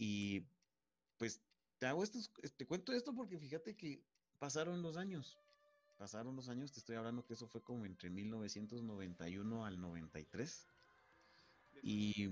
[0.00, 0.46] Y
[1.16, 1.42] pues
[1.78, 2.20] te hago esto,
[2.56, 4.00] te cuento esto porque fíjate que
[4.38, 5.36] pasaron los años.
[5.96, 10.68] Pasaron los años, te estoy hablando que eso fue como entre 1991 al 93.
[11.82, 12.30] Y,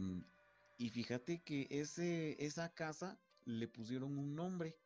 [0.78, 4.78] y fíjate que ese, esa casa le pusieron un nombre.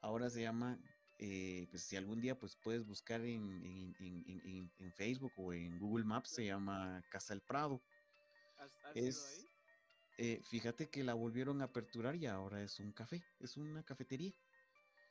[0.00, 0.78] Ahora se llama,
[1.18, 6.30] eh, pues si algún día pues puedes buscar en, en, Facebook o en Google Maps,
[6.30, 7.82] se llama Casa El Prado.
[8.58, 9.49] ¿Has, es, ahí?
[10.22, 14.34] Eh, fíjate que la volvieron a aperturar y ahora es un café, es una cafetería.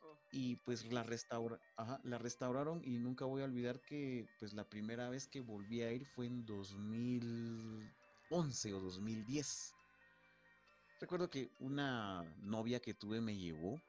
[0.04, 0.16] Oh.
[0.32, 1.60] Y pues la, restaura,
[2.04, 5.92] la restauraron y nunca voy a olvidar que pues la primera vez que volví a
[5.92, 9.74] ir fue en 2011 o 2010.
[11.02, 13.82] Recuerdo que una novia que tuve me llevó,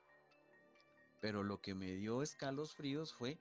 [1.21, 3.39] pero lo que me dio escalos fríos fue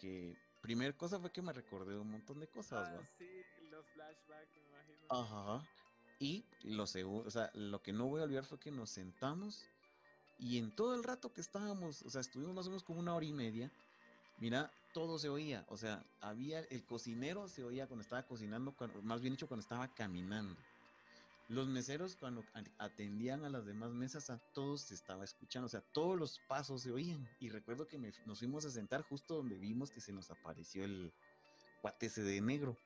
[0.00, 3.28] que primera cosa fue que me recordé un montón de cosas, ah, Sí,
[3.70, 5.06] los flashbacks, me imagino.
[5.10, 5.68] Ajá.
[6.24, 9.62] Y lo segundo, o sea, lo que no voy a olvidar fue que nos sentamos
[10.38, 13.14] y en todo el rato que estábamos, o sea, estuvimos más o menos como una
[13.14, 13.70] hora y media,
[14.38, 19.20] mira, todo se oía, o sea, había el cocinero se oía cuando estaba cocinando, más
[19.20, 20.56] bien dicho, cuando estaba caminando.
[21.48, 22.42] Los meseros cuando
[22.78, 26.80] atendían a las demás mesas, a todos se estaba escuchando, o sea, todos los pasos
[26.80, 27.28] se oían.
[27.38, 31.12] Y recuerdo que nos fuimos a sentar justo donde vimos que se nos apareció el
[31.82, 32.78] cuate de negro.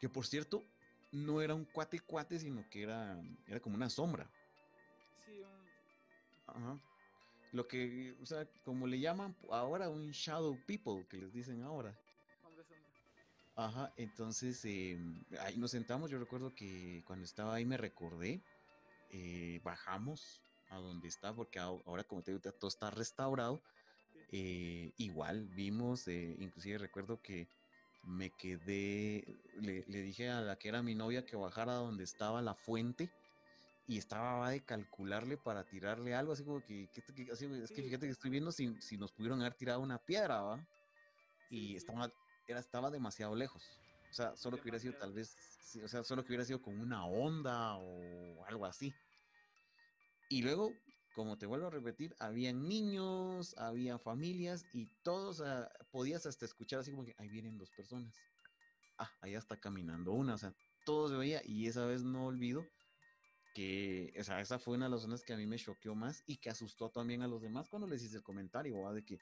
[0.00, 0.64] Que por cierto,
[1.12, 4.30] no era un cuate cuate, sino que era, era como una sombra.
[5.26, 6.80] Sí, un Ajá.
[7.52, 11.98] Lo que, o sea, como le llaman ahora un shadow people, que les dicen ahora.
[13.56, 16.10] Ajá, entonces em, ahí nos sentamos.
[16.10, 18.40] Yo recuerdo que cuando estaba ahí me recordé.
[19.12, 23.60] Eh, bajamos a donde está, porque ahora, como te digo, todo está restaurado.
[24.30, 27.48] Eh, igual vimos, eh, inclusive recuerdo que
[28.02, 29.24] me quedé,
[29.60, 33.10] le, le, dije a la que era mi novia que bajara donde estaba la fuente
[33.90, 36.88] y estaba de calcularle para tirarle algo, así como que,
[37.32, 40.40] así, es que fíjate que estoy viendo si, si, nos pudieron haber tirado una piedra,
[40.42, 40.64] ¿va?
[41.50, 42.08] Y estaba,
[42.46, 43.64] era, estaba demasiado lejos.
[44.08, 45.36] O sea, solo que hubiera sido tal vez,
[45.82, 48.94] o sea, solo que hubiera sido con una onda o algo así.
[50.28, 50.72] Y luego,
[51.14, 55.42] como te vuelvo a repetir, habían niños, había familias y todos,
[55.90, 58.14] podías hasta escuchar así como que ahí vienen dos personas.
[58.98, 60.54] Ah, allá está caminando una, o sea,
[60.84, 62.64] todo se veía y esa vez no olvido
[63.54, 66.22] que, o sea, esa fue una de las zonas que a mí me choqueó más
[66.26, 69.18] y que asustó también a los demás cuando les hice el comentario, de que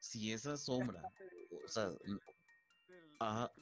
[0.00, 1.02] si esa sombra,
[1.64, 1.90] o sea,
[3.20, 3.52] ajá,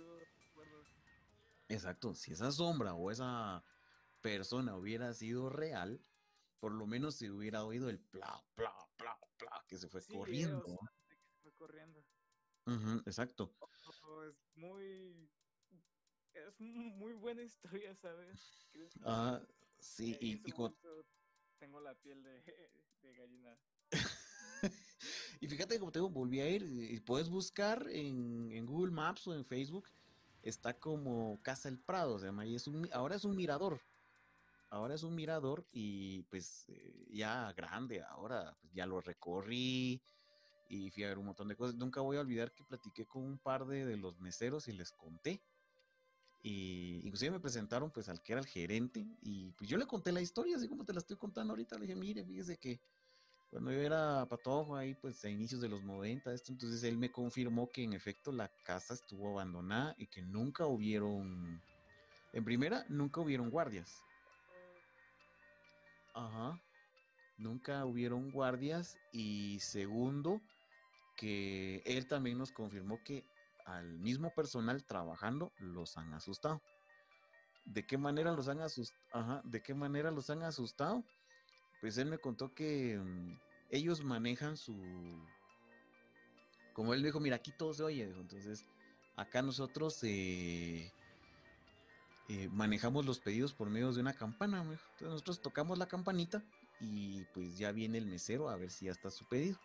[1.69, 3.65] exacto, si esa sombra o esa
[4.23, 6.01] persona hubiera sido real,
[6.61, 10.79] por lo menos se hubiera oído el pla, pla, pla, pla, que se fue corriendo.
[11.43, 12.05] fue corriendo.
[13.07, 13.55] exacto.
[13.61, 15.29] Oh, es muy
[16.47, 18.39] es muy buena historia, ¿sabes?
[19.05, 19.41] Ah,
[19.79, 20.37] sí, y,
[21.59, 22.43] tengo la piel de,
[23.19, 23.59] gallina.
[25.41, 29.45] y fíjate como tengo, volví a ir, y puedes buscar en, Google Maps o en
[29.45, 29.89] Facebook,
[30.43, 33.81] está como Casa El Prado, se llama, y es un, ahora es un mirador.
[34.71, 40.03] Ahora es un mirador y pues eh, ya grande, ahora pues, ya lo recorrí
[40.69, 41.77] y fui a ver un montón de cosas.
[41.77, 44.93] Nunca voy a olvidar que platiqué con un par de, de los meseros y les
[44.93, 45.43] conté
[46.43, 50.13] y inclusive me presentaron pues al que era el gerente y pues yo le conté
[50.13, 52.81] la historia, así como te la estoy contando ahorita, le dije, mire, fíjese que
[53.51, 57.11] cuando yo era patojo ahí pues a inicios de los 90, esto, entonces él me
[57.11, 61.61] confirmó que en efecto la casa estuvo abandonada y que nunca hubieron,
[62.33, 64.03] en primera, nunca hubieron guardias.
[66.15, 66.61] Ajá,
[67.39, 70.41] nunca hubieron guardias y segundo,
[71.17, 73.25] que él también nos confirmó que
[73.65, 76.61] al mismo personal trabajando los han asustado.
[77.65, 79.43] ¿De qué manera los han asustado?
[79.45, 81.05] ¿de qué manera los han asustado?
[81.81, 83.39] Pues él me contó que mm,
[83.71, 84.75] ellos manejan su
[86.73, 88.65] como él dijo, mira, aquí todo se oye, entonces
[89.17, 90.93] acá nosotros eh,
[92.29, 96.43] eh, manejamos los pedidos por medio de una campana, entonces nosotros tocamos la campanita
[96.79, 99.59] y pues ya viene el mesero a ver si ya está su pedido.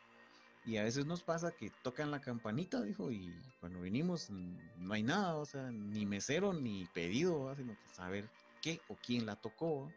[0.65, 5.04] Y a veces nos pasa que tocan la campanita, dijo, y cuando venimos no hay
[5.04, 8.30] nada, o sea, ni mesero ni pedido, sino que saber
[8.62, 9.92] qué o quién la tocó.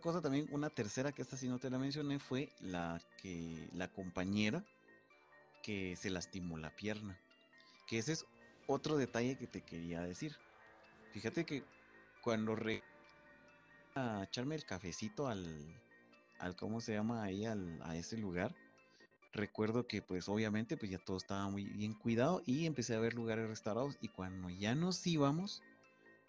[0.00, 3.88] Cosa también, una tercera que esta sí no te la mencioné, fue la que la
[3.88, 4.64] compañera
[5.62, 7.18] que se lastimó la pierna.
[7.86, 8.26] Que ese es
[8.68, 10.36] otro detalle que te quería decir.
[11.12, 11.64] Fíjate que
[12.22, 12.56] cuando
[13.94, 15.74] a echarme el cafecito al,
[16.38, 18.54] al cómo se llama ahí al, a ese lugar,
[19.32, 23.14] recuerdo que pues obviamente pues ya todo estaba muy bien cuidado y empecé a ver
[23.14, 25.62] lugares restaurados y cuando ya nos íbamos,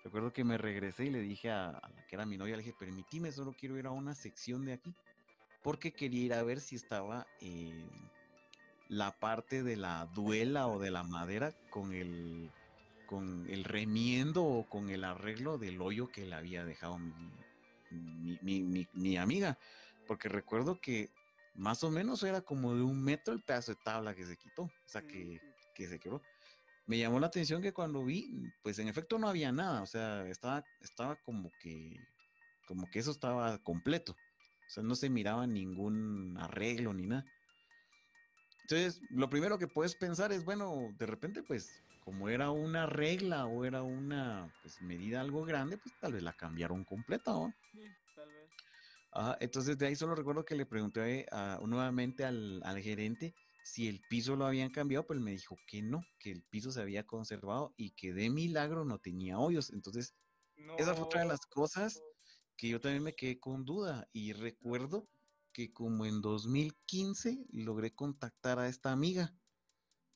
[0.03, 2.75] recuerdo que me regresé y le dije a, la que era mi novia, le dije,
[2.79, 4.95] permíteme, solo quiero ir a una sección de aquí,
[5.61, 7.27] porque quería ir a ver si estaba
[8.89, 12.51] la parte de la duela o de la madera con el,
[13.05, 16.99] con el remiendo o con el arreglo del hoyo que le había dejado
[17.91, 19.57] mi, amiga,
[20.07, 21.09] porque recuerdo que
[21.53, 24.63] más o menos era como de un metro el pedazo de tabla que se quitó,
[24.63, 25.39] o sea, que,
[25.75, 26.21] que se quebró.
[26.87, 30.27] Me llamó la atención que cuando vi, pues en efecto no había nada, o sea,
[30.27, 31.99] estaba, estaba como que,
[32.67, 37.25] como que eso estaba completo, o sea, no se miraba ningún arreglo ni nada.
[38.69, 43.47] Entonces, lo primero que puedes pensar es, bueno, de repente, pues, como era una regla
[43.47, 47.51] o era una pues, medida algo grande, pues tal vez la cambiaron completa, ¿no?
[47.71, 47.79] Sí,
[48.15, 48.51] tal vez.
[49.39, 51.25] entonces, de ahí solo recuerdo que le pregunté
[51.65, 53.33] nuevamente al, al gerente
[53.63, 56.81] si el piso lo habían cambiado, pues me dijo que no, que el piso se
[56.81, 59.71] había conservado y que de milagro no tenía hoyos.
[59.71, 60.13] Entonces,
[60.77, 62.03] esa fue otra de las cosas
[62.55, 65.07] que yo también me quedé con duda y recuerdo
[65.51, 69.33] que como en 2015 logré contactar a esta amiga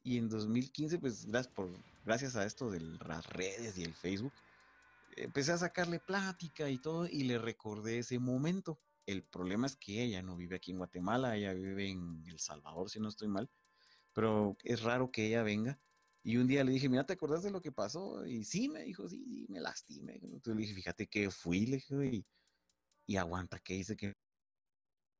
[0.03, 1.69] y en 2015 pues gracias por
[2.05, 4.33] gracias a esto de las redes y el Facebook
[5.15, 10.03] empecé a sacarle plática y todo y le recordé ese momento el problema es que
[10.03, 13.49] ella no vive aquí en Guatemala, ella vive en El Salvador, si no estoy mal,
[14.13, 15.79] pero es raro que ella venga.
[16.23, 18.25] Y un día le dije, mira, ¿te acordás de lo que pasó?
[18.25, 20.19] Y sí, me dijo, sí, sí, me lastimé.
[20.23, 22.25] Entonces le dije, fíjate que fui, le dije,
[23.07, 24.15] y, aguanta, que dice que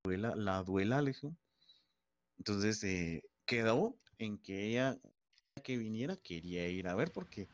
[0.03, 1.31] duela, la duela, le dije.
[2.37, 4.97] Entonces eh, quedó en que ella
[5.63, 7.47] que viniera quería ir a ver porque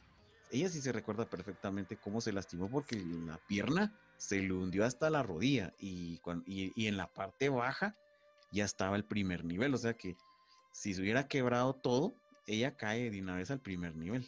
[0.51, 5.09] ella sí se recuerda perfectamente cómo se lastimó porque la pierna se le hundió hasta
[5.11, 7.95] la rodilla y, y, en la parte baja
[8.51, 9.75] ya estaba el primer nivel.
[9.75, 10.17] O sea que
[10.71, 12.15] si se hubiera quebrado todo,
[12.47, 14.27] ella cae de una vez al primer nivel.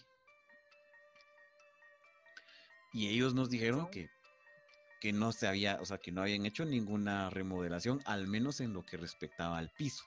[2.94, 4.10] Y ellos nos dijeron que,
[5.02, 8.72] que no se había, o sea, que no habían hecho ninguna remodelación, al menos en
[8.72, 10.06] lo que respectaba al piso.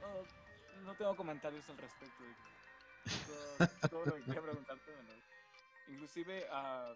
[0.00, 2.24] No, no tengo comentarios al respecto
[3.90, 4.92] todo, lo que quería preguntarte,
[5.88, 6.94] inclusive a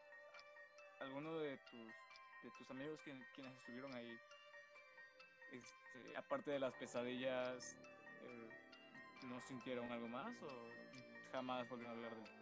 [1.00, 1.92] alguno de tus,
[2.44, 3.00] de tus amigos
[3.34, 4.16] quienes estuvieron ahí,
[5.50, 7.76] este, aparte de las pesadillas,
[8.22, 8.48] eh,
[9.24, 10.48] ¿no sintieron algo más o
[11.32, 12.41] jamás volvieron a hablar de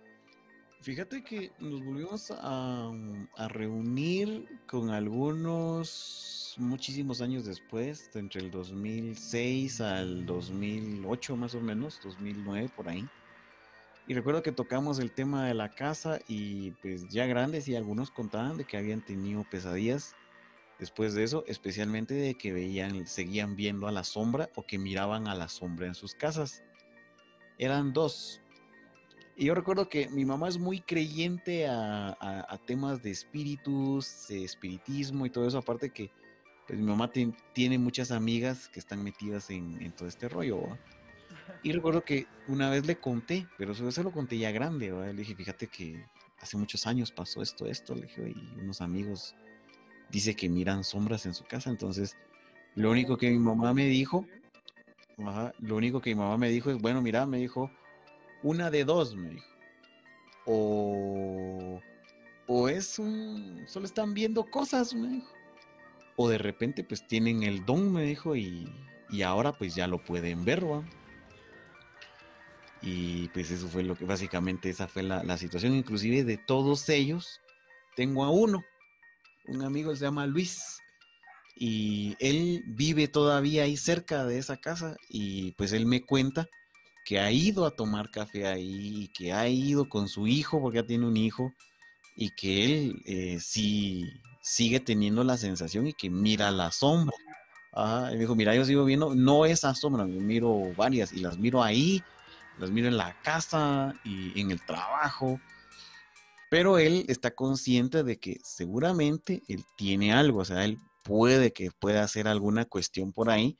[0.82, 2.90] Fíjate que nos volvimos a,
[3.36, 12.00] a, reunir con algunos muchísimos años después, entre el 2006 al 2008 más o menos,
[12.02, 13.06] 2009 por ahí.
[14.08, 18.10] Y recuerdo que tocamos el tema de la casa y pues ya grandes y algunos
[18.10, 20.16] contaban de que habían tenido pesadillas
[20.78, 25.28] después de eso, especialmente de que veían, seguían viendo a la sombra o que miraban
[25.28, 26.64] a la sombra en sus casas.
[27.58, 28.40] Eran dos.
[29.40, 35.24] Y yo recuerdo que mi mamá es muy creyente a, temas de espíritus, de espiritismo
[35.24, 36.10] y todo eso, aparte que
[36.66, 37.10] pues mi mamá
[37.54, 40.60] tiene muchas amigas que están metidas en, en todo este rollo.
[41.62, 45.14] Y recuerdo que una vez le conté, pero eso se lo conté ya grande, Le
[45.14, 46.04] dije, fíjate que
[46.38, 49.34] hace muchos años pasó esto, esto, le dije, y unos amigos
[50.10, 52.14] dice que miran sombras en su casa, entonces
[52.74, 54.26] lo único que mi mamá me dijo,
[55.60, 57.70] lo único que mi mamá me dijo es, bueno, mira, me dijo,
[58.42, 59.46] una de dos, me dijo,
[60.46, 61.80] o,
[62.46, 65.32] o es un, solo están viendo cosas, me dijo,
[66.16, 68.68] o de repente pues tienen el don, me dijo, y,
[69.10, 70.84] y ahora pues ya lo pueden ver, ¿va?
[72.82, 75.74] Y pues eso fue lo que básicamente esa fue la, situación.
[75.74, 77.40] Inclusive de todos ellos,
[77.94, 78.64] tengo a uno,
[79.46, 80.78] un amigo se llama Luis.
[81.56, 86.48] Y él vive todavía ahí cerca de esa casa y pues él me cuenta
[87.04, 90.76] que ha ido a tomar café ahí y que ha ido con su hijo porque
[90.76, 91.52] ya tiene un hijo
[92.16, 94.04] y que él eh, sí
[94.42, 97.16] sigue teniendo la sensación y que mira la sombra.
[97.72, 101.38] Ajá, me dijo, mira, yo sigo viendo, no esa sombra, yo miro varias y las
[101.38, 102.02] miro ahí
[102.60, 105.40] las miro en la casa y en el trabajo.
[106.50, 111.70] Pero él está consciente de que seguramente él tiene algo, o sea, él puede que
[111.70, 113.56] pueda hacer alguna cuestión por ahí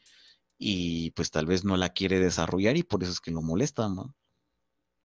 [0.61, 3.88] y pues tal vez no la quiere desarrollar y por eso es que lo molesta,
[3.88, 4.14] ¿no?